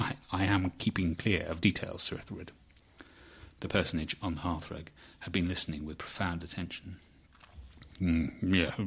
[0.31, 2.51] I am keeping clear of details, Sir Ethelred."
[3.59, 4.87] The Personage on the hearthrug
[5.19, 6.97] had been listening with profound attention.